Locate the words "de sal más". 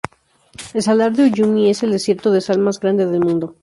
2.31-2.79